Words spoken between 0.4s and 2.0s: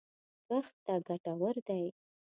کښت ته ګټور دی